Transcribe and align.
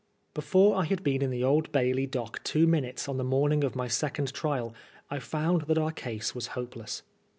Befobb 0.33 0.79
I 0.79 0.85
had 0.85 1.03
been 1.03 1.21
in 1.21 1.29
the 1.29 1.43
Old 1.43 1.71
Bailey 1.71 2.07
dock 2.07 2.43
two 2.43 2.65
minutes 2.65 3.07
on 3.07 3.17
the 3.17 3.23
morning 3.23 3.63
of 3.63 3.75
my 3.75 3.87
second 3.87 4.33
trial, 4.33 4.73
I 5.11 5.19
found 5.19 5.67
that 5.67 5.77
our 5.77 5.91
case 5.91 6.33
was 6.33 6.47
hopeless. 6.57 7.03